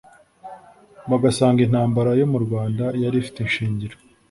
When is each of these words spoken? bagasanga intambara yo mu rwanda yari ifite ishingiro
bagasanga 1.09 1.59
intambara 1.63 2.11
yo 2.19 2.25
mu 2.31 2.37
rwanda 2.45 2.85
yari 3.03 3.15
ifite 3.21 3.39
ishingiro 3.43 3.95